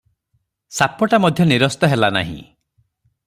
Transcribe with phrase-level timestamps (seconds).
[0.77, 2.39] ସାପଟା ମଧ୍ୟ ନିରସ୍ତ ହେଲା ନାହିଁ।